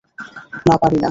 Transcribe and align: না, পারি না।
না, 0.67 0.75
পারি 0.77 0.95
না। 0.95 0.99